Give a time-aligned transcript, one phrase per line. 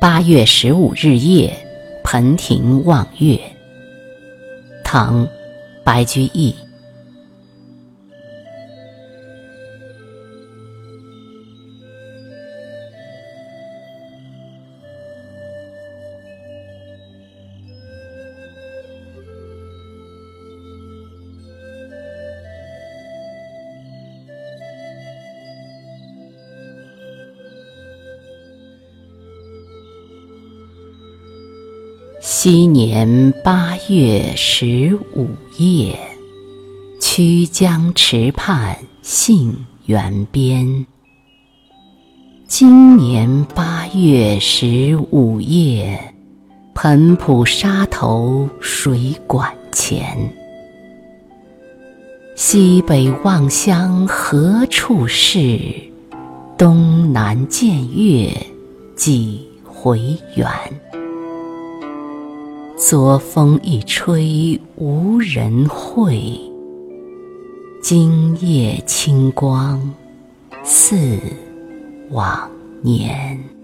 [0.00, 1.52] 八月十五日夜，
[2.04, 3.36] 盆庭望月。
[4.84, 5.26] 唐，
[5.82, 6.54] 白居易。
[32.30, 35.98] 昔年八月十五夜，
[37.00, 40.86] 曲江池畔杏园边。
[42.46, 46.14] 今年八月十五夜，
[46.74, 50.30] 湓浦沙头水馆前。
[52.36, 55.58] 西北望乡何处是？
[56.58, 58.30] 东南见月
[58.94, 59.98] 几回
[60.36, 60.46] 圆？
[62.80, 66.40] 昨风一吹无人会，
[67.82, 69.92] 今夜清光
[70.62, 71.18] 似
[72.10, 72.48] 往
[72.80, 73.57] 年。